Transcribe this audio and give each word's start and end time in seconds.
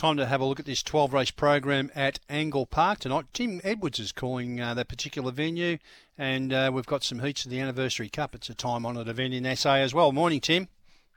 time 0.00 0.16
to 0.16 0.24
have 0.24 0.40
a 0.40 0.44
look 0.46 0.58
at 0.58 0.64
this 0.64 0.82
12 0.82 1.12
race 1.12 1.30
program 1.30 1.90
at 1.94 2.18
Angle 2.30 2.64
Park 2.64 3.00
tonight. 3.00 3.26
Tim 3.34 3.60
Edwards 3.62 3.98
is 3.98 4.12
calling 4.12 4.58
uh, 4.58 4.72
that 4.72 4.88
particular 4.88 5.30
venue, 5.30 5.76
and 6.16 6.54
uh, 6.54 6.70
we've 6.72 6.86
got 6.86 7.04
some 7.04 7.18
heats 7.18 7.44
of 7.44 7.50
the 7.50 7.60
Anniversary 7.60 8.08
Cup. 8.08 8.34
It's 8.34 8.48
a 8.48 8.54
time 8.54 8.86
honoured 8.86 9.08
event 9.08 9.34
in 9.34 9.54
SA 9.54 9.74
as 9.74 9.92
well. 9.92 10.10
Morning, 10.10 10.40
Tim. 10.40 10.68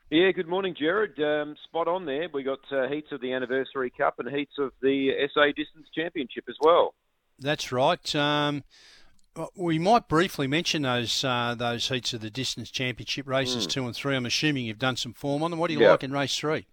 Yeah, 0.09 0.31
good 0.31 0.49
morning, 0.49 0.75
Gerard. 0.77 1.17
Um, 1.17 1.55
spot 1.63 1.87
on 1.87 2.05
there. 2.05 2.27
We 2.33 2.43
got 2.43 2.59
uh, 2.73 2.89
heats 2.89 3.13
of 3.13 3.21
the 3.21 3.31
Anniversary 3.31 3.89
Cup 3.89 4.19
and 4.19 4.29
heats 4.29 4.55
of 4.59 4.73
the 4.81 5.11
SA 5.33 5.45
Distance 5.55 5.87
Championship 5.95 6.43
as 6.49 6.57
well. 6.59 6.93
That's 7.39 7.71
right. 7.71 8.13
Um, 8.13 8.65
we 9.55 9.79
might 9.79 10.09
briefly 10.09 10.45
mention 10.45 10.81
those 10.81 11.23
uh, 11.23 11.55
those 11.57 11.87
heats 11.87 12.13
of 12.13 12.19
the 12.19 12.29
distance 12.29 12.69
championship 12.69 13.29
races 13.29 13.65
mm. 13.65 13.69
two 13.69 13.85
and 13.85 13.95
three. 13.95 14.17
I'm 14.17 14.25
assuming 14.25 14.65
you've 14.65 14.77
done 14.77 14.97
some 14.97 15.13
form 15.13 15.41
on 15.41 15.51
them. 15.51 15.59
What 15.61 15.69
do 15.69 15.73
you 15.73 15.87
like 15.87 16.03
in 16.03 16.11
race 16.11 16.37
three? 16.37 16.67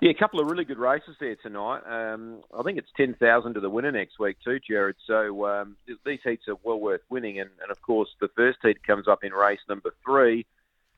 Yeah, 0.00 0.10
a 0.10 0.14
couple 0.14 0.40
of 0.40 0.50
really 0.50 0.64
good 0.64 0.78
races 0.78 1.16
there 1.20 1.36
tonight. 1.36 1.80
Um, 1.86 2.42
I 2.56 2.62
think 2.62 2.76
it's 2.76 2.90
ten 2.96 3.14
thousand 3.14 3.54
to 3.54 3.60
the 3.60 3.70
winner 3.70 3.92
next 3.92 4.18
week 4.18 4.36
too, 4.44 4.58
Gerard. 4.60 4.96
So 5.06 5.46
um, 5.46 5.76
these 6.04 6.20
heats 6.22 6.48
are 6.48 6.56
well 6.62 6.78
worth 6.78 7.00
winning, 7.08 7.40
and, 7.40 7.50
and 7.62 7.70
of 7.70 7.80
course 7.80 8.10
the 8.20 8.28
first 8.36 8.58
heat 8.62 8.84
comes 8.86 9.08
up 9.08 9.24
in 9.24 9.32
race 9.32 9.60
number 9.68 9.94
three. 10.04 10.44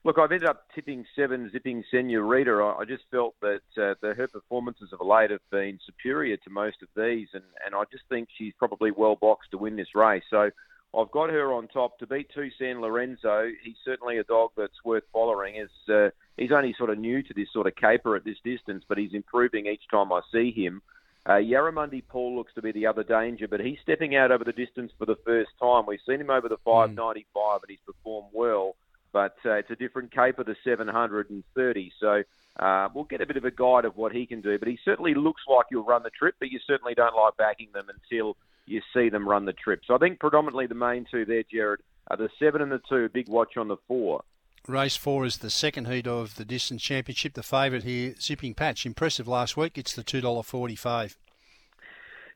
Look, 0.04 0.18
I've 0.18 0.32
ended 0.32 0.48
up 0.48 0.64
tipping 0.74 1.04
seven, 1.14 1.50
zipping 1.52 1.84
Senorita. 1.90 2.52
I, 2.52 2.80
I 2.80 2.84
just 2.84 3.04
felt 3.10 3.34
that 3.40 3.60
uh, 3.76 3.94
the, 4.00 4.14
her 4.14 4.28
performances 4.28 4.90
of 4.92 5.06
late 5.06 5.30
have 5.30 5.48
been 5.50 5.78
superior 5.84 6.36
to 6.36 6.50
most 6.50 6.82
of 6.82 6.88
these, 6.96 7.28
and, 7.34 7.44
and 7.64 7.74
I 7.74 7.82
just 7.92 8.04
think 8.08 8.28
she's 8.36 8.52
probably 8.58 8.90
well 8.90 9.16
boxed 9.16 9.50
to 9.52 9.58
win 9.58 9.76
this 9.76 9.94
race. 9.94 10.22
So 10.30 10.50
I've 10.96 11.10
got 11.10 11.30
her 11.30 11.52
on 11.52 11.68
top 11.68 11.98
to 11.98 12.06
beat 12.06 12.30
two 12.34 12.50
San 12.58 12.80
Lorenzo. 12.80 13.50
He's 13.62 13.76
certainly 13.84 14.18
a 14.18 14.24
dog 14.24 14.50
that's 14.56 14.84
worth 14.84 15.04
following. 15.12 15.58
As 15.58 15.94
uh, 15.94 16.10
he's 16.36 16.52
only 16.52 16.74
sort 16.78 16.90
of 16.90 16.98
new 16.98 17.22
to 17.22 17.34
this 17.34 17.52
sort 17.52 17.66
of 17.66 17.76
caper 17.76 18.16
at 18.16 18.24
this 18.24 18.38
distance, 18.42 18.84
but 18.88 18.96
he's 18.96 19.12
improving 19.12 19.66
each 19.66 19.82
time 19.90 20.12
I 20.12 20.20
see 20.32 20.50
him. 20.50 20.80
Uh, 21.26 21.32
Yarramundi 21.32 22.02
Paul 22.08 22.36
looks 22.36 22.54
to 22.54 22.62
be 22.62 22.72
the 22.72 22.86
other 22.86 23.04
danger, 23.04 23.46
but 23.46 23.60
he's 23.60 23.78
stepping 23.82 24.16
out 24.16 24.32
over 24.32 24.44
the 24.44 24.52
distance 24.52 24.92
for 24.98 25.04
the 25.04 25.18
first 25.26 25.50
time. 25.60 25.84
We've 25.86 26.00
seen 26.08 26.22
him 26.22 26.30
over 26.30 26.48
the 26.48 26.56
595, 26.64 27.26
mm. 27.34 27.62
and 27.62 27.70
he's 27.70 27.78
performed 27.84 28.30
well. 28.32 28.76
But 29.12 29.36
uh, 29.44 29.52
it's 29.54 29.70
a 29.70 29.76
different 29.76 30.10
caper, 30.10 30.44
the 30.44 30.56
730. 30.64 31.92
So 32.00 32.22
uh, 32.58 32.88
we'll 32.94 33.04
get 33.04 33.20
a 33.20 33.26
bit 33.26 33.36
of 33.36 33.44
a 33.44 33.50
guide 33.50 33.84
of 33.84 33.96
what 33.96 34.12
he 34.12 34.24
can 34.24 34.40
do. 34.40 34.58
But 34.58 34.68
he 34.68 34.78
certainly 34.84 35.14
looks 35.14 35.42
like 35.46 35.66
he'll 35.68 35.84
run 35.84 36.02
the 36.02 36.10
trip, 36.10 36.36
but 36.38 36.50
you 36.50 36.60
certainly 36.66 36.94
don't 36.94 37.14
like 37.14 37.36
backing 37.36 37.68
them 37.74 37.88
until 37.88 38.36
you 38.68 38.82
see 38.94 39.08
them 39.08 39.28
run 39.28 39.44
the 39.44 39.52
trip. 39.52 39.80
So 39.86 39.94
I 39.94 39.98
think 39.98 40.20
predominantly 40.20 40.66
the 40.66 40.74
main 40.74 41.06
two 41.10 41.24
there, 41.24 41.42
Gerard, 41.50 41.82
are 42.10 42.16
the 42.16 42.30
seven 42.38 42.62
and 42.62 42.72
the 42.72 42.80
two. 42.88 43.08
Big 43.08 43.28
watch 43.28 43.56
on 43.56 43.68
the 43.68 43.76
four. 43.86 44.22
Race 44.66 44.96
four 44.96 45.24
is 45.24 45.38
the 45.38 45.50
second 45.50 45.86
heat 45.86 46.06
of 46.06 46.34
the 46.34 46.44
distance 46.44 46.82
championship. 46.82 47.34
The 47.34 47.42
favourite 47.42 47.84
here, 47.84 48.14
Zipping 48.20 48.54
Patch, 48.54 48.84
impressive 48.84 49.26
last 49.26 49.56
week. 49.56 49.78
It's 49.78 49.94
the 49.94 50.02
two 50.02 50.20
dollar 50.20 50.42
forty 50.42 50.76
five. 50.76 51.16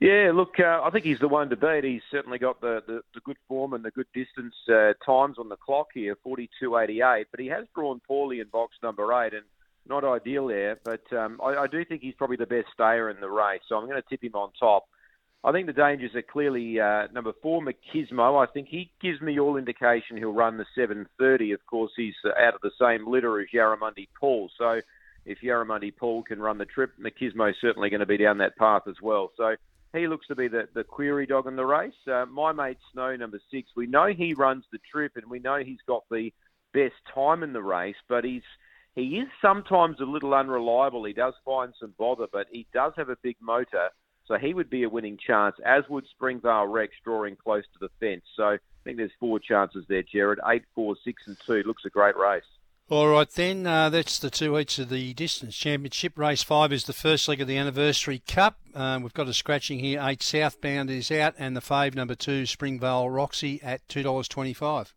Yeah, 0.01 0.33
look, 0.35 0.59
uh, 0.59 0.81
I 0.83 0.91
think 0.91 1.05
he's 1.05 1.21
the 1.21 1.29
one 1.29 1.49
to 1.51 1.57
beat. 1.57 1.85
He's 1.85 2.03
certainly 2.11 2.39
got 2.39 2.61
the, 2.61 2.83
the, 2.85 3.03
the 3.15 3.21
good 3.21 3.37
form 3.47 3.73
and 3.73 3.85
the 3.85 3.93
good 3.93 4.09
distance 4.13 4.55
uh, 4.69 4.95
times 5.07 5.37
on 5.39 5.49
the 5.49 5.57
clock 5.57 5.89
here, 5.95 6.17
forty 6.25 6.51
two 6.59 6.77
eighty 6.77 7.03
eight. 7.03 7.27
But 7.31 7.39
he 7.39 7.47
has 7.49 7.67
drawn 7.75 8.01
poorly 8.01 8.41
in 8.41 8.49
box 8.49 8.75
number 8.83 9.13
eight, 9.13 9.33
and 9.33 9.45
not 9.87 10.03
ideal 10.03 10.49
there. 10.49 10.79
But 10.83 11.13
um, 11.13 11.41
I, 11.41 11.55
I 11.55 11.67
do 11.67 11.85
think 11.85 12.03
he's 12.03 12.15
probably 12.15 12.37
the 12.37 12.47
best 12.47 12.69
stayer 12.75 13.11
in 13.11 13.21
the 13.21 13.31
race, 13.31 13.61
so 13.69 13.77
I'm 13.77 13.87
going 13.87 14.01
to 14.01 14.09
tip 14.09 14.25
him 14.25 14.35
on 14.35 14.51
top. 14.59 14.89
I 15.45 15.51
think 15.51 15.67
the 15.67 15.73
dangers 15.73 16.15
are 16.15 16.23
clearly 16.23 16.79
uh, 16.79 17.09
number 17.13 17.33
four, 17.43 17.63
Machismo. 17.63 18.41
I 18.41 18.51
think 18.53 18.69
he 18.69 18.93
gives 19.01 19.21
me 19.21 19.41
all 19.41 19.57
indication 19.57 20.17
he'll 20.17 20.33
run 20.33 20.57
the 20.57 20.67
730. 20.77 21.53
Of 21.53 21.67
course, 21.67 21.91
he's 21.97 22.15
uh, 22.25 22.29
out 22.41 22.55
of 22.55 22.61
the 22.63 22.71
same 22.81 23.11
litter 23.11 23.41
as 23.41 23.49
Yarramundi 23.53 24.09
Paul. 24.19 24.51
So 24.57 24.81
if 25.27 25.39
Yarramundi 25.43 25.97
Paul 25.97 26.23
can 26.23 26.41
run 26.41 26.59
the 26.59 26.65
trip, 26.65 26.93
Machismo's 27.01 27.57
certainly 27.61 27.91
going 27.91 28.01
to 28.01 28.07
be 28.07 28.17
down 28.17 28.39
that 28.39 28.57
path 28.57 28.83
as 28.89 28.97
well. 29.03 29.33
So 29.37 29.57
he 29.93 30.07
looks 30.07 30.29
to 30.29 30.37
be 30.37 30.47
the, 30.47 30.69
the 30.75 30.85
query 30.85 31.27
dog 31.27 31.49
in 31.49 31.57
the 31.57 31.67
race. 31.67 31.93
Uh, 32.07 32.25
my 32.27 32.53
mate 32.53 32.79
Snow, 32.93 33.17
number 33.17 33.41
six, 33.51 33.71
we 33.77 33.87
know 33.87 34.07
he 34.07 34.35
runs 34.35 34.65
the 34.71 34.79
trip 34.91 35.13
and 35.17 35.29
we 35.29 35.41
know 35.41 35.59
he's 35.59 35.83
got 35.89 36.05
the 36.09 36.33
best 36.73 36.95
time 37.13 37.43
in 37.43 37.53
the 37.53 37.63
race, 37.63 37.97
but 38.09 38.25
he's 38.25 38.43
he 38.95 39.17
is 39.17 39.29
sometimes 39.41 40.01
a 40.01 40.05
little 40.05 40.35
unreliable. 40.35 41.05
He 41.05 41.15
does 41.15 41.33
find 41.47 41.73
some 41.81 41.95
bother, 41.99 42.27
but 42.31 42.47
he 42.53 42.67
does 42.75 42.93
have 42.97 43.09
a 43.09 43.17
big 43.23 43.37
motor. 43.41 43.89
So 44.27 44.39
he 44.39 44.55
would 44.55 44.71
be 44.71 44.85
a 44.85 44.89
winning 44.89 45.19
chance, 45.19 45.57
as 45.65 45.83
would 45.89 46.07
Springvale 46.07 46.67
Rex 46.67 46.95
drawing 47.05 47.37
close 47.37 47.65
to 47.73 47.79
the 47.81 47.91
fence. 48.01 48.25
So 48.37 48.45
I 48.45 48.59
think 48.85 48.97
there's 48.97 49.11
four 49.19 49.41
chances 49.41 49.85
there, 49.89 50.03
Gerard. 50.03 50.41
Eight, 50.47 50.63
four, 50.75 50.97
six, 51.05 51.23
and 51.27 51.37
two. 51.45 51.63
Looks 51.67 51.85
a 51.85 51.91
great 51.91 52.17
race. 52.17 52.45
All 52.89 53.09
right, 53.09 53.31
then. 53.31 53.67
Uh, 53.67 53.89
that's 53.91 54.19
the 54.19 54.31
two 54.31 54.55
heats 54.57 54.79
of 54.79 54.91
the 54.91 55.15
distance 55.15 55.57
championship. 55.57 56.19
Race 56.19 56.43
five 56.43 56.73
is 56.73 56.85
the 56.85 56.93
first 56.93 57.27
leg 57.27 57.41
of 57.41 57.49
the 57.49 57.57
anniversary 57.57 58.23
cup. 58.27 58.59
Uh, 58.75 58.99
we've 59.03 59.15
got 59.15 59.29
a 59.29 59.33
scratching 59.33 59.79
here. 59.79 60.01
Eight 60.03 60.23
southbound 60.23 60.91
is 60.91 61.11
out, 61.11 61.35
and 61.39 61.57
the 61.57 61.61
fave 61.61 61.95
number 61.95 62.15
two, 62.15 62.45
Springvale 62.45 63.09
Roxy, 63.09 63.61
at 63.63 63.87
two 63.89 64.03
dollars 64.03 64.29
twenty-five. 64.29 64.95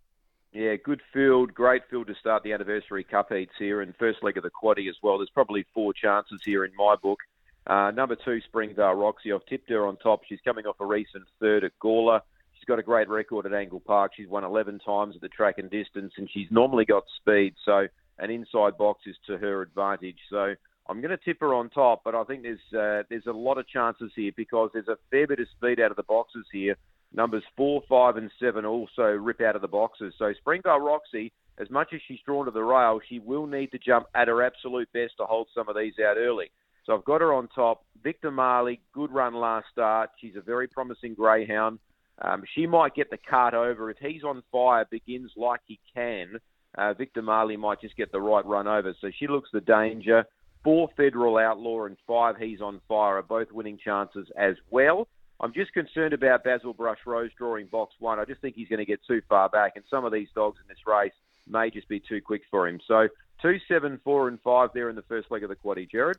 Yeah, 0.52 0.76
good 0.76 1.02
field, 1.14 1.54
great 1.54 1.84
field 1.90 2.08
to 2.08 2.16
start 2.16 2.44
the 2.44 2.54
anniversary 2.54 3.04
cup 3.04 3.32
heats 3.32 3.54
here, 3.58 3.82
and 3.82 3.96
first 3.98 4.24
leg 4.24 4.38
of 4.38 4.44
the 4.44 4.52
quaddy 4.52 4.90
as 4.90 4.96
well. 5.02 5.18
There's 5.18 5.30
probably 5.30 5.66
four 5.74 5.94
chances 5.94 6.42
here 6.46 6.64
in 6.64 6.72
my 6.78 6.96
book. 6.96 7.20
Uh, 7.68 7.92
number 7.92 8.16
two, 8.16 8.40
Springvale 8.42 8.94
Roxy. 8.94 9.32
I've 9.32 9.46
tipped 9.48 9.70
her 9.70 9.88
on 9.88 9.98
top. 9.98 10.22
She's 10.28 10.40
coming 10.46 10.66
off 10.66 10.76
a 10.80 10.86
recent 10.86 11.26
third 11.40 11.64
at 11.64 11.72
Gawler. 11.82 12.22
She's 12.54 12.66
got 12.66 12.80
a 12.80 12.84
great 12.84 13.10
record 13.10 13.46
at 13.46 13.54
Angle 13.54 13.82
Park. 13.82 14.12
She's 14.16 14.28
won 14.28 14.44
11 14.44 14.80
times 14.80 15.16
at 15.16 15.22
the 15.22 15.30
track 15.30 15.58
and 15.58 15.70
distance, 15.70 16.14
and 16.18 16.30
she's 16.32 16.48
normally 16.52 16.86
got 16.86 17.04
speed. 17.18 17.56
So 17.66 17.88
an 18.20 18.30
inside 18.30 18.78
box 18.78 19.02
is 19.08 19.16
to 19.28 19.38
her 19.38 19.62
advantage. 19.62 20.20
So 20.30 20.54
I'm 20.88 21.02
going 21.02 21.18
to 21.18 21.24
tip 21.24 21.40
her 21.42 21.54
on 21.54 21.70
top, 21.70 22.02
but 22.04 22.14
I 22.14 22.24
think 22.24 22.44
there's 22.44 22.60
uh, 22.74 23.04
there's 23.10 23.26
a 23.26 23.32
lot 23.32 23.58
of 23.58 23.68
chances 23.68 24.12
here 24.16 24.32
because 24.36 24.70
there's 24.74 24.88
a 24.88 24.98
fair 25.10 25.28
bit 25.28 25.40
of 25.40 25.48
speed 25.58 25.80
out 25.80 25.92
of 25.92 25.98
the 25.98 26.04
boxes 26.04 26.46
here. 26.52 26.76
Numbers 27.14 27.44
four, 27.58 27.82
five, 27.90 28.18
and 28.18 28.30
seven 28.40 28.66
also 28.66 29.04
rip 29.04 29.42
out 29.42 29.56
of 29.56 29.62
the 29.62 29.68
boxes. 29.68 30.14
So 30.20 30.34
Springvale 30.34 30.80
Roxy, 30.80 31.32
as 31.58 31.70
much 31.70 31.94
as 31.94 32.02
she's 32.08 32.20
drawn 32.26 32.46
to 32.46 32.52
the 32.52 32.64
rail, 32.64 33.00
she 33.08 33.20
will 33.20 33.48
need 33.48 33.72
to 33.72 33.80
jump 33.80 34.08
at 34.14 34.28
her 34.28 34.44
absolute 34.44 34.92
best 34.94 35.14
to 35.18 35.26
hold 35.26 35.48
some 35.56 35.70
of 35.70 35.76
these 35.76 35.94
out 36.00 36.18
early. 36.18 36.52
So 36.86 36.94
I've 36.94 37.06
got 37.06 37.22
her 37.22 37.34
on 37.34 37.48
top. 37.50 37.84
Victor 38.04 38.32
Marley, 38.32 38.80
good 38.94 39.12
run 39.12 39.34
last 39.34 39.66
start. 39.72 40.12
She's 40.22 40.36
a 40.36 40.42
very 40.42 40.68
promising 40.68 41.16
greyhound. 41.16 41.80
Um, 42.22 42.44
she 42.54 42.68
might 42.68 42.96
get 42.96 43.10
the 43.10 43.18
cart 43.18 43.54
over. 43.54 43.90
If 43.90 43.98
he's 44.00 44.24
on 44.24 44.44
fire, 44.52 44.86
begins 44.90 45.32
like 45.36 45.62
he 45.66 45.80
can, 45.94 46.38
uh, 46.78 46.94
Victor 46.94 47.22
Marley 47.22 47.58
might 47.58 47.82
just 47.82 47.98
get 47.98 48.12
the 48.12 48.22
right 48.22 48.46
run 48.46 48.68
over. 48.68 48.94
So 49.02 49.10
she 49.18 49.28
looks 49.28 49.50
the 49.52 49.62
danger. 49.62 50.26
Four 50.64 50.90
Federal 50.98 51.38
Outlaw 51.38 51.86
and 51.86 51.98
five 52.08 52.38
He's 52.38 52.62
on 52.62 52.82
Fire 52.88 53.18
are 53.18 53.22
both 53.22 53.52
winning 53.52 53.78
chances 53.84 54.28
as 54.38 54.56
well. 54.72 55.08
I'm 55.40 55.54
just 55.54 55.74
concerned 55.74 56.14
about 56.14 56.44
Basil 56.44 56.74
Brush 56.74 57.00
Rose 57.06 57.30
drawing 57.38 57.68
box 57.68 57.94
one. 58.00 58.20
I 58.20 58.26
just 58.26 58.42
think 58.42 58.56
he's 58.56 58.70
going 58.70 58.80
to 58.80 58.86
get 58.86 59.00
too 59.06 59.22
far 59.28 59.50
back, 59.50 59.74
and 59.76 59.84
some 59.90 60.06
of 60.06 60.14
these 60.14 60.30
dogs 60.34 60.58
in 60.62 60.68
this 60.68 60.80
race 60.88 61.14
may 61.48 61.70
just 61.70 61.88
be 61.88 62.00
too 62.00 62.22
quick 62.22 62.42
for 62.50 62.68
him. 62.68 62.80
So 62.88 63.08
two, 63.46 63.60
seven, 63.68 64.00
four, 64.04 64.28
and 64.28 64.42
five 64.42 64.72
there 64.74 64.90
in 64.90 64.96
the 64.96 65.04
first 65.04 65.30
leg 65.30 65.44
of 65.44 65.50
the 65.50 65.56
quaddy. 65.56 65.90
Gerard. 65.90 66.18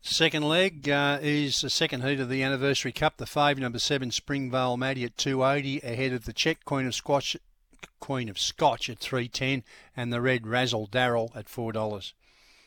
Second 0.00 0.48
leg 0.48 0.88
uh, 0.88 1.18
is 1.22 1.60
the 1.60 1.70
second 1.70 2.02
heat 2.02 2.18
of 2.18 2.28
the 2.28 2.42
Anniversary 2.42 2.92
Cup. 2.92 3.18
The 3.18 3.26
five, 3.26 3.58
number 3.58 3.78
seven, 3.78 4.10
Springvale 4.10 4.76
Maddie 4.76 5.04
at 5.04 5.16
280, 5.16 5.78
ahead 5.86 6.12
of 6.12 6.24
the 6.24 6.32
check 6.32 6.64
Queen 6.64 6.86
of 6.86 6.94
Scotch, 6.94 7.36
Queen 8.00 8.28
of 8.28 8.38
Scotch 8.38 8.90
at 8.90 8.98
310, 8.98 9.62
and 9.96 10.12
the 10.12 10.20
red 10.20 10.46
Razzle 10.46 10.88
Daryl 10.88 11.34
at 11.36 11.48
four 11.48 11.72
dollars. 11.72 12.14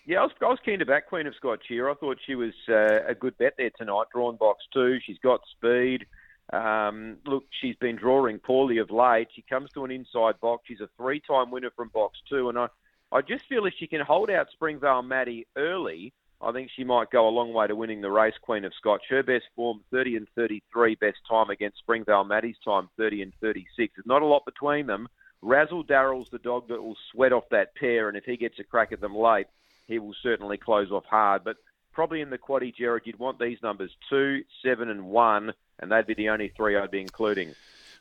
Yeah, 0.06 0.22
I 0.22 0.24
was, 0.24 0.32
I 0.42 0.46
was 0.46 0.60
keen 0.64 0.80
to 0.80 0.86
back 0.86 1.08
Queen 1.08 1.28
of 1.28 1.36
Scotch 1.36 1.66
here. 1.68 1.90
I 1.90 1.94
thought 1.94 2.18
she 2.26 2.36
was 2.36 2.54
uh, 2.70 3.06
a 3.06 3.14
good 3.14 3.38
bet 3.38 3.56
there 3.58 3.70
tonight. 3.78 4.06
Drawn 4.14 4.38
box 4.38 4.64
two, 4.74 5.00
she's 5.06 5.20
got 5.20 5.42
speed. 5.58 6.06
Um, 6.52 7.18
look, 7.26 7.44
she's 7.62 7.76
been 7.76 7.98
drawing 7.98 8.40
poorly 8.40 8.80
of 8.80 8.90
late. 8.90 9.28
She 9.36 9.44
comes 9.44 9.70
to 9.74 9.84
an 9.84 9.92
inside 9.92 10.40
box. 10.40 10.64
She's 10.68 10.80
a 10.80 10.90
three-time 10.98 11.52
winner 11.52 11.70
from 11.76 11.90
box 11.90 12.18
two, 12.28 12.50
and 12.50 12.58
I, 12.58 12.68
I 13.12 13.22
just 13.22 13.46
feel 13.46 13.66
if 13.66 13.74
she 13.78 13.88
can 13.88 14.02
hold 14.02 14.30
out 14.30 14.52
Springvale 14.52 15.02
Maddie 15.02 15.48
early, 15.56 16.14
I 16.42 16.52
think 16.52 16.70
she 16.70 16.84
might 16.84 17.10
go 17.10 17.28
a 17.28 17.30
long 17.30 17.54
way 17.54 17.68
to 17.68 17.76
winning 17.76 18.02
the 18.02 18.12
race, 18.12 18.36
Queen 18.42 18.64
of 18.66 18.74
Scotch. 18.74 19.04
Her 19.10 19.24
best 19.24 19.46
form, 19.56 19.82
30 19.92 20.16
and 20.18 20.28
33, 20.36 20.96
best 20.96 21.18
time 21.28 21.50
against 21.50 21.80
Springvale 21.80 22.24
Maddie's 22.24 22.60
time, 22.64 22.90
30 22.98 23.24
and 23.24 23.34
36. 23.42 23.94
There's 23.96 24.06
not 24.06 24.22
a 24.22 24.26
lot 24.26 24.46
between 24.46 24.86
them. 24.86 25.10
Razzle 25.42 25.84
Darrell's 25.84 26.30
the 26.30 26.40
dog 26.40 26.68
that 26.68 26.82
will 26.82 26.98
sweat 27.12 27.34
off 27.34 27.50
that 27.50 27.76
pair, 27.76 28.10
and 28.10 28.18
if 28.18 28.26
he 28.26 28.38
gets 28.38 28.60
a 28.60 28.64
crack 28.64 28.92
at 28.92 29.02
them 29.02 29.16
late, 29.16 29.48
he 29.88 30.00
will 30.00 30.16
certainly 30.22 30.58
close 30.58 30.92
off 30.92 31.06
hard. 31.06 31.44
But 31.44 31.58
probably 31.92 32.22
in 32.22 32.30
the 32.30 32.38
quaddy, 32.38 32.74
Gerard, 32.74 33.04
you'd 33.06 33.20
want 33.20 33.40
these 33.40 33.62
numbers 33.64 33.92
two, 34.10 34.44
seven, 34.64 34.90
and 34.90 35.06
one, 35.06 35.54
and 35.80 35.92
they'd 35.92 36.08
be 36.08 36.14
the 36.14 36.30
only 36.30 36.50
three 36.50 36.78
I'd 36.78 36.92
be 36.92 37.02
including. 37.02 37.56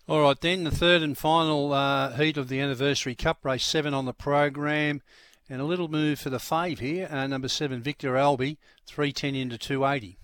All 0.09 0.23
right, 0.23 0.41
then 0.41 0.65
the 0.65 0.71
third 0.71 1.03
and 1.03 1.19
final 1.19 1.75
uh, 1.75 2.13
heat 2.17 2.39
of 2.39 2.49
the 2.49 2.61
Anniversary 2.61 3.15
Cup 3.15 3.45
race, 3.45 3.67
seven 3.67 3.93
on 3.93 4.07
the 4.07 4.15
program. 4.15 5.03
And 5.51 5.61
a 5.61 5.65
little 5.65 5.89
move 5.89 6.19
for 6.19 6.31
the 6.31 6.39
fave 6.39 6.79
here, 6.79 7.09
uh, 7.11 7.27
number 7.27 7.49
seven, 7.49 7.83
Victor 7.83 8.17
Albi, 8.17 8.57
310 8.87 9.35
into 9.35 9.59
280. 9.59 10.17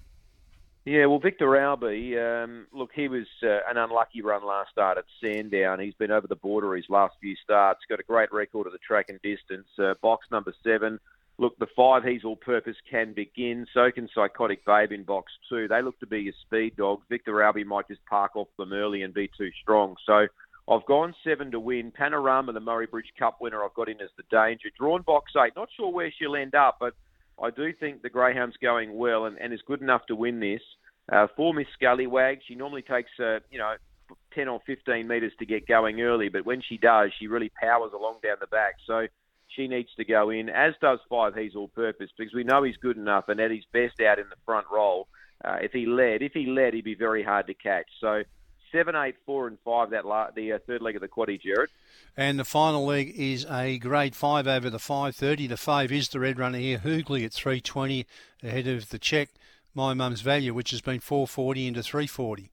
Yeah, 0.87 1.05
well, 1.05 1.19
Victor 1.19 1.55
Albi, 1.59 2.19
um, 2.19 2.67
look, 2.73 2.93
he 2.95 3.09
was 3.09 3.27
uh, 3.43 3.59
an 3.69 3.77
unlucky 3.77 4.23
run 4.23 4.47
last 4.47 4.71
start 4.71 4.97
at 4.97 5.05
Sandown. 5.23 5.81
He's 5.81 5.93
been 5.93 6.11
over 6.11 6.29
the 6.29 6.37
border 6.37 6.75
his 6.77 6.87
last 6.89 7.17
few 7.21 7.37
starts. 7.37 7.81
Got 7.87 8.01
a 8.01 8.05
great 8.05 8.33
record 8.33 8.67
of 8.67 8.73
the 8.73 8.79
track 8.79 9.11
and 9.11 9.21
distance. 9.21 9.69
Uh, 9.79 9.93
box 10.01 10.27
number 10.31 10.55
seven, 10.65 10.99
look, 11.39 11.59
the 11.59 11.67
five 11.77 12.05
He's 12.05 12.25
All 12.25 12.37
Purpose 12.37 12.77
can 12.91 13.13
begin. 13.13 13.67
So 13.75 13.91
can 13.91 14.09
Psychotic 14.15 14.65
Babe 14.65 14.93
in 14.93 15.05
box 15.05 15.33
two. 15.49 15.69
They 15.69 15.83
look 15.83 15.99
to 16.01 16.07
be 16.07 16.21
your 16.21 16.35
speed 16.47 16.77
dogs. 16.77 17.05
Victor 17.09 17.43
Albi 17.43 17.65
might 17.65 17.89
just 17.89 18.05
park 18.07 18.37
off 18.37 18.49
them 18.59 18.73
early 18.73 19.03
and 19.03 19.13
be 19.13 19.31
too 19.37 19.51
strong. 19.63 19.97
So 20.07 20.27
I've 20.69 20.87
gone 20.87 21.15
seven 21.25 21.51
to 21.51 21.61
win. 21.61 21.91
Panorama, 21.91 22.53
the 22.53 22.61
Murray 22.61 22.87
Bridge 22.87 23.13
Cup 23.19 23.39
winner, 23.41 23.65
I've 23.65 23.75
got 23.75 23.89
in 23.89 24.01
as 24.01 24.11
the 24.17 24.25
danger. 24.31 24.69
Drawn 24.79 25.03
box 25.03 25.33
eight. 25.45 25.53
Not 25.57 25.69
sure 25.77 25.93
where 25.93 26.13
she'll 26.19 26.37
end 26.37 26.55
up, 26.55 26.77
but 26.81 26.95
I 27.43 27.51
do 27.51 27.73
think 27.73 28.03
the 28.03 28.11
Greyhound's 28.11 28.57
going 28.59 28.95
well 28.95 29.27
and, 29.27 29.37
and 29.39 29.53
is 29.53 29.61
good 29.67 29.83
enough 29.83 30.07
to 30.07 30.17
win 30.17 30.41
this. 30.41 30.63
Uh, 31.13 31.27
for 31.37 31.53
Miss 31.53 31.67
Scullywag, 31.81 32.39
she 32.47 32.55
normally 32.55 32.81
takes, 32.81 33.11
uh, 33.21 33.41
you 33.51 33.59
know, 33.59 33.75
10 34.35 34.49
or 34.49 34.61
15 34.67 35.07
metres 35.07 35.33
to 35.39 35.47
get 35.47 35.67
going 35.67 36.01
early, 36.01 36.29
but 36.29 36.47
when 36.47 36.63
she 36.67 36.79
does, 36.79 37.11
she 37.19 37.27
really 37.27 37.51
powers 37.61 37.93
along 37.95 38.19
down 38.23 38.37
the 38.41 38.47
back. 38.47 38.75
So 38.87 39.07
she 39.55 39.69
needs 39.69 39.91
to 39.97 40.05
go 40.05 40.31
in, 40.31 40.49
as 40.49 40.75
does 40.81 40.99
Five 41.09 41.35
He's 41.35 41.55
All 41.55 41.69
Purpose, 41.69 42.11
because 42.17 42.35
we 42.35 42.45
know 42.45 42.63
he's 42.63 42.77
good 42.77 42.97
enough 42.97 43.29
and 43.29 43.41
at 43.41 43.51
his 43.51 43.65
best 43.73 44.01
out 44.01 44.19
in 44.19 44.29
the 44.29 44.37
front 44.45 44.67
roll. 44.73 45.09
Uh, 45.45 45.59
if 45.63 45.73
he 45.73 45.87
led, 45.87 46.23
if 46.23 46.33
he 46.33 46.47
led, 46.47 46.75
he'd 46.75 46.85
be 46.85 46.95
very 46.95 47.23
hard 47.23 47.47
to 47.47 47.55
catch. 47.55 47.87
So 48.01 48.23
seven, 48.73 48.95
eight, 48.97 49.17
four, 49.27 49.47
and 49.47 49.59
five. 49.65 49.91
That 49.91 50.07
la- 50.07 50.31
the 50.31 50.53
uh, 50.53 50.59
third 50.67 50.81
leg 50.83 50.97
of 50.97 51.03
the 51.03 51.09
quaddy, 51.09 51.41
Gerard. 51.41 51.71
And 52.17 52.39
the 52.39 52.45
final 52.45 52.87
leg 52.87 53.13
is 53.17 53.47
a 53.51 53.79
grade 53.79 54.17
five 54.17 54.47
over 54.47 54.71
the 54.71 54.79
five 54.79 55.15
thirty. 55.17 55.47
The 55.47 55.57
five 55.57 55.93
is 55.93 56.09
the 56.09 56.21
red 56.21 56.39
runner 56.39 56.59
here, 56.59 56.79
Hoogly 56.79 57.25
at 57.25 57.33
three 57.33 57.61
twenty 57.61 58.07
ahead 58.43 58.67
of 58.67 58.89
the 58.89 58.99
check. 58.99 59.31
My 59.75 59.93
mum's 59.93 60.21
value, 60.21 60.55
which 60.55 60.71
has 60.71 60.81
been 60.81 61.01
four 61.01 61.27
forty 61.27 61.67
into 61.67 61.83
three 61.83 62.07
forty. 62.07 62.51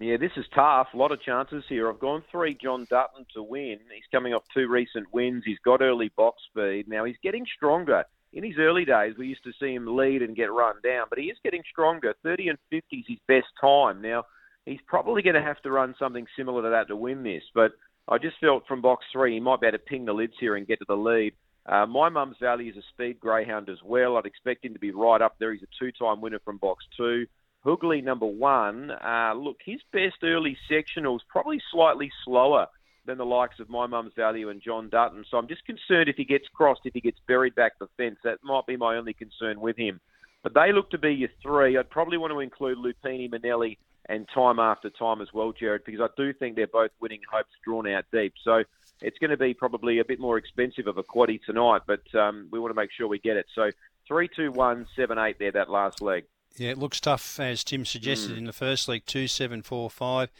Yeah, 0.00 0.16
this 0.16 0.32
is 0.36 0.44
tough. 0.54 0.88
A 0.92 0.96
lot 0.96 1.12
of 1.12 1.22
chances 1.22 1.64
here. 1.68 1.88
I've 1.88 2.00
gone 2.00 2.24
three 2.30 2.58
John 2.60 2.86
Dutton 2.90 3.24
to 3.34 3.42
win. 3.42 3.78
He's 3.94 4.02
coming 4.10 4.34
off 4.34 4.42
two 4.52 4.68
recent 4.68 5.06
wins. 5.12 5.44
He's 5.46 5.60
got 5.64 5.80
early 5.80 6.10
box 6.16 6.42
speed. 6.50 6.88
Now 6.88 7.04
he's 7.04 7.16
getting 7.22 7.46
stronger. 7.56 8.04
In 8.32 8.42
his 8.42 8.56
early 8.58 8.84
days, 8.84 9.14
we 9.18 9.28
used 9.28 9.44
to 9.44 9.52
see 9.60 9.74
him 9.74 9.96
lead 9.96 10.22
and 10.22 10.34
get 10.34 10.50
run 10.50 10.76
down, 10.82 11.06
but 11.10 11.18
he 11.18 11.26
is 11.26 11.36
getting 11.44 11.62
stronger. 11.70 12.14
30 12.22 12.48
and 12.48 12.58
50 12.70 12.96
is 12.96 13.04
his 13.06 13.18
best 13.28 13.46
time. 13.60 14.00
Now, 14.00 14.24
he's 14.64 14.80
probably 14.86 15.22
going 15.22 15.34
to 15.34 15.42
have 15.42 15.60
to 15.62 15.70
run 15.70 15.94
something 15.98 16.26
similar 16.36 16.62
to 16.62 16.70
that 16.70 16.88
to 16.88 16.96
win 16.96 17.22
this, 17.22 17.42
but 17.54 17.72
I 18.08 18.18
just 18.18 18.38
felt 18.40 18.66
from 18.66 18.80
box 18.80 19.04
three 19.12 19.34
he 19.34 19.40
might 19.40 19.60
be 19.60 19.66
able 19.66 19.78
to 19.78 19.84
ping 19.84 20.06
the 20.06 20.14
lids 20.14 20.32
here 20.40 20.56
and 20.56 20.66
get 20.66 20.78
to 20.78 20.86
the 20.88 20.96
lead. 20.96 21.34
Uh, 21.66 21.86
my 21.86 22.08
mum's 22.08 22.36
Valley 22.40 22.68
is 22.68 22.76
a 22.76 22.82
speed 22.90 23.20
greyhound 23.20 23.68
as 23.68 23.78
well. 23.84 24.16
I'd 24.16 24.26
expect 24.26 24.64
him 24.64 24.72
to 24.72 24.80
be 24.80 24.90
right 24.90 25.22
up 25.22 25.36
there. 25.38 25.52
He's 25.52 25.62
a 25.62 25.78
two-time 25.78 26.20
winner 26.20 26.40
from 26.44 26.56
box 26.56 26.84
two. 26.96 27.26
Hoogly 27.64 28.02
number 28.02 28.26
one. 28.26 28.90
Uh, 28.90 29.34
look, 29.36 29.58
his 29.64 29.80
best 29.92 30.16
early 30.22 30.56
sectionals 30.70 31.20
probably 31.28 31.60
slightly 31.70 32.10
slower 32.24 32.66
than 33.04 33.18
the 33.18 33.26
likes 33.26 33.60
of 33.60 33.68
My 33.68 33.86
Mum's 33.86 34.12
Value 34.16 34.48
and 34.48 34.60
John 34.60 34.88
Dutton. 34.88 35.24
So 35.30 35.36
I'm 35.36 35.48
just 35.48 35.64
concerned 35.64 36.08
if 36.08 36.16
he 36.16 36.24
gets 36.24 36.48
crossed, 36.48 36.82
if 36.84 36.94
he 36.94 37.00
gets 37.00 37.18
buried 37.26 37.54
back 37.54 37.78
the 37.78 37.88
fence. 37.96 38.18
That 38.24 38.38
might 38.42 38.66
be 38.66 38.76
my 38.76 38.96
only 38.96 39.12
concern 39.12 39.60
with 39.60 39.76
him. 39.76 40.00
But 40.42 40.54
they 40.54 40.72
look 40.72 40.90
to 40.90 40.98
be 40.98 41.14
your 41.14 41.28
three. 41.40 41.76
I'd 41.76 41.90
probably 41.90 42.18
want 42.18 42.32
to 42.32 42.40
include 42.40 42.78
Lupini, 42.78 43.30
Manelli, 43.30 43.78
and 44.06 44.28
Time 44.34 44.58
After 44.58 44.90
Time 44.90 45.20
as 45.20 45.32
well, 45.32 45.52
Gerard, 45.52 45.84
because 45.84 46.00
I 46.00 46.08
do 46.16 46.32
think 46.32 46.56
they're 46.56 46.66
both 46.66 46.90
winning 47.00 47.20
hopes 47.30 47.52
drawn 47.64 47.88
out 47.88 48.04
deep. 48.12 48.34
So 48.42 48.64
it's 49.00 49.18
going 49.18 49.30
to 49.30 49.36
be 49.36 49.54
probably 49.54 50.00
a 50.00 50.04
bit 50.04 50.18
more 50.18 50.38
expensive 50.38 50.88
of 50.88 50.98
a 50.98 51.04
quaddy 51.04 51.40
tonight, 51.44 51.82
but 51.86 52.02
um, 52.14 52.48
we 52.50 52.58
want 52.58 52.70
to 52.70 52.80
make 52.80 52.90
sure 52.90 53.06
we 53.06 53.20
get 53.20 53.36
it. 53.36 53.46
So 53.54 53.70
three, 54.08 54.28
two, 54.28 54.50
one, 54.50 54.86
seven, 54.96 55.18
eight 55.18 55.38
there, 55.38 55.52
that 55.52 55.70
last 55.70 56.02
leg. 56.02 56.24
Yeah, 56.56 56.70
it 56.70 56.78
looks 56.78 57.00
tough, 57.00 57.40
as 57.40 57.64
Tim 57.64 57.84
suggested 57.84 58.32
mm. 58.32 58.38
in 58.38 58.44
the 58.44 58.52
first 58.52 58.88
league, 58.88 59.06
2 59.06 59.26
7 59.26 59.62
4 59.62 59.90
5 59.90 60.30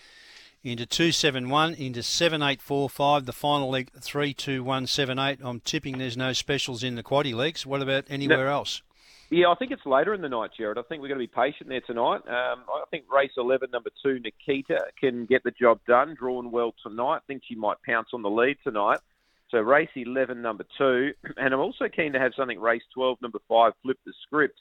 into 0.65 0.87
2 0.87 1.11
7 1.11 1.49
1 1.49 1.75
into 1.75 2.03
7 2.03 2.43
8 2.43 2.63
4 2.63 2.91
5. 2.91 3.27
The 3.27 3.33
final 3.33 3.71
leg, 3.71 3.91
3 4.01 4.35
2 4.35 4.63
1 4.63 4.87
7 4.87 5.19
8. 5.19 5.39
I'm 5.43 5.61
tipping 5.61 5.99
there's 5.99 6.17
no 6.17 6.33
specials 6.33 6.83
in 6.83 6.95
the 6.95 7.03
quaddy 7.03 7.35
leagues. 7.35 7.67
What 7.67 7.83
about 7.83 8.05
anywhere 8.09 8.47
no. 8.47 8.53
else? 8.53 8.83
Yeah, 9.31 9.49
I 9.49 9.55
think 9.55 9.73
it's 9.73 9.87
later 9.87 10.13
in 10.13 10.21
the 10.21 10.29
night, 10.29 10.51
Gerard. 10.55 10.77
I 10.77 10.83
think 10.83 11.01
we're 11.01 11.09
going 11.09 11.19
to 11.19 11.27
be 11.27 11.33
patient 11.35 11.71
there 11.71 11.81
tonight. 11.81 12.21
Um, 12.29 12.65
I 12.69 12.85
think 12.91 13.05
race 13.11 13.31
11, 13.39 13.71
number 13.71 13.89
two, 14.03 14.21
Nikita, 14.21 14.89
can 15.01 15.25
get 15.25 15.43
the 15.43 15.51
job 15.53 15.81
done, 15.89 16.15
drawn 16.19 16.51
well 16.51 16.75
tonight. 16.83 17.17
I 17.17 17.27
think 17.27 17.43
she 17.49 17.55
might 17.55 17.79
pounce 17.83 18.09
on 18.13 18.21
the 18.21 18.29
lead 18.29 18.59
tonight. 18.63 18.99
So 19.51 19.59
race 19.61 19.89
11, 19.97 20.43
number 20.43 20.67
two. 20.77 21.13
And 21.39 21.55
I'm 21.55 21.61
also 21.61 21.89
keen 21.89 22.13
to 22.13 22.19
have 22.19 22.33
something 22.37 22.61
race 22.61 22.83
12, 22.93 23.23
number 23.23 23.39
five, 23.49 23.73
flip 23.83 23.97
the 24.05 24.13
script. 24.27 24.61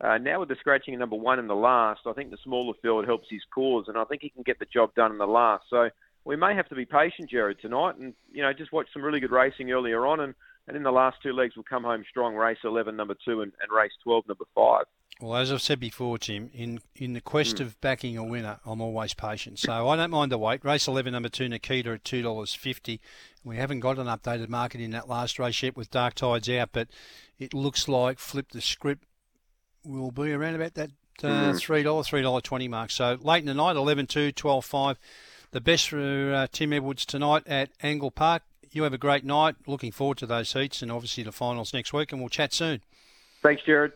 Uh, 0.00 0.16
now 0.18 0.40
with 0.40 0.48
the 0.48 0.56
scratching 0.56 0.94
of 0.94 1.00
number 1.00 1.16
one 1.16 1.38
in 1.38 1.46
the 1.46 1.54
last, 1.54 2.00
I 2.06 2.12
think 2.12 2.30
the 2.30 2.38
smaller 2.42 2.72
field 2.80 3.04
helps 3.04 3.28
his 3.30 3.42
cause, 3.54 3.84
and 3.88 3.98
I 3.98 4.04
think 4.04 4.22
he 4.22 4.30
can 4.30 4.42
get 4.42 4.58
the 4.58 4.64
job 4.64 4.94
done 4.94 5.12
in 5.12 5.18
the 5.18 5.26
last. 5.26 5.64
So 5.68 5.90
we 6.24 6.36
may 6.36 6.54
have 6.54 6.68
to 6.70 6.74
be 6.74 6.86
patient, 6.86 7.30
Gerard, 7.30 7.58
tonight, 7.60 7.96
and 7.96 8.14
you 8.32 8.42
know 8.42 8.52
just 8.52 8.72
watch 8.72 8.88
some 8.92 9.02
really 9.02 9.20
good 9.20 9.30
racing 9.30 9.70
earlier 9.70 10.06
on, 10.06 10.20
and, 10.20 10.34
and 10.66 10.76
in 10.76 10.82
the 10.82 10.90
last 10.90 11.18
two 11.22 11.32
legs 11.32 11.54
we'll 11.54 11.64
come 11.64 11.84
home 11.84 12.04
strong. 12.08 12.34
Race 12.34 12.58
11, 12.64 12.96
number 12.96 13.14
two, 13.24 13.42
and, 13.42 13.52
and 13.60 13.76
race 13.76 13.92
12, 14.02 14.28
number 14.28 14.44
five. 14.54 14.84
Well, 15.20 15.36
as 15.36 15.52
I've 15.52 15.60
said 15.60 15.80
before, 15.80 16.16
Tim, 16.16 16.48
in 16.54 16.80
in 16.96 17.12
the 17.12 17.20
quest 17.20 17.56
mm. 17.56 17.60
of 17.60 17.78
backing 17.82 18.16
a 18.16 18.24
winner, 18.24 18.58
I'm 18.64 18.80
always 18.80 19.12
patient. 19.12 19.58
So 19.58 19.88
I 19.88 19.96
don't 19.96 20.10
mind 20.10 20.32
the 20.32 20.38
wait. 20.38 20.64
Race 20.64 20.88
11, 20.88 21.12
number 21.12 21.28
two, 21.28 21.46
Nikita 21.46 21.92
at 21.92 22.04
two 22.04 22.22
dollars 22.22 22.54
fifty. 22.54 23.02
We 23.44 23.56
haven't 23.56 23.80
got 23.80 23.98
an 23.98 24.06
updated 24.06 24.48
market 24.48 24.80
in 24.80 24.92
that 24.92 25.10
last 25.10 25.38
race 25.38 25.62
yet 25.62 25.76
with 25.76 25.90
Dark 25.90 26.14
Tides 26.14 26.48
out, 26.48 26.70
but 26.72 26.88
it 27.38 27.52
looks 27.52 27.86
like 27.86 28.18
flip 28.18 28.52
the 28.52 28.62
script 28.62 29.04
will 29.84 30.10
be 30.10 30.32
around 30.32 30.54
about 30.54 30.74
that 30.74 30.90
uh, 31.22 31.26
mm-hmm. 31.26 31.56
three 31.56 31.82
dollar, 31.82 32.02
three 32.02 32.22
dollar 32.22 32.40
twenty 32.40 32.68
mark. 32.68 32.90
So 32.90 33.18
late 33.20 33.40
in 33.40 33.46
the 33.46 33.54
night, 33.54 33.76
11 33.76 34.06
2, 34.06 34.32
12 34.32 34.64
5. 34.64 34.98
The 35.52 35.60
best 35.60 35.88
for 35.88 36.32
uh, 36.32 36.46
Tim 36.52 36.72
Edwards 36.72 37.04
tonight 37.04 37.42
at 37.46 37.70
Angle 37.82 38.12
Park. 38.12 38.42
You 38.70 38.84
have 38.84 38.94
a 38.94 38.98
great 38.98 39.24
night. 39.24 39.56
Looking 39.66 39.90
forward 39.90 40.18
to 40.18 40.26
those 40.26 40.52
heats 40.52 40.80
and 40.80 40.92
obviously 40.92 41.24
the 41.24 41.32
finals 41.32 41.74
next 41.74 41.92
week, 41.92 42.12
and 42.12 42.20
we'll 42.20 42.28
chat 42.28 42.52
soon. 42.52 42.82
Thanks, 43.42 43.62
Gerard. 43.64 43.92